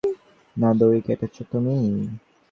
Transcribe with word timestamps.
না, 0.57 0.69
দড়ি 0.73 0.99
কেটেছো 1.01 1.43
তুমি। 1.51 1.75